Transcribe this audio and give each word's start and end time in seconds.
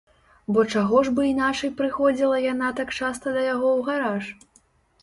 Бо 0.55 0.63
чаго 0.75 1.01
ж 1.09 1.13
бы 1.19 1.27
іначай 1.33 1.73
прыходзіла 1.83 2.41
яна 2.53 2.73
так 2.81 2.89
часта 2.99 3.25
да 3.39 3.49
яго 3.53 3.67
ў 3.77 3.79
гараж? 3.93 4.23